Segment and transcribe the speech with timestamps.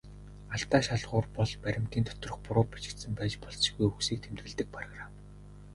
[0.57, 5.11] Алдаа шалгуур бол баримтын доторх буруу бичигдсэн байж болзошгүй үгсийг тэмдэглэдэг программ.